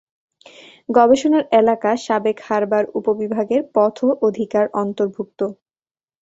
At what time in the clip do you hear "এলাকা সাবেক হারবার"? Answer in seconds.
1.59-2.83